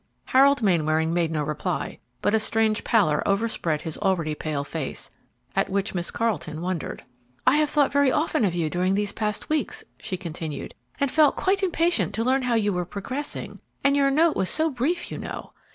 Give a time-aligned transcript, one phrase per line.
[0.29, 5.11] Harold Mainwaring made no reply, but a strange pallor overspread his already pale face,
[5.55, 7.03] at which Miss Carleton wondered.
[7.45, 11.35] "I have thought very often of you during these past weeks," she continued, "and felt
[11.35, 15.19] quite impatient to learn how you were progressing, and your note was so brief, you
[15.19, 15.53] know.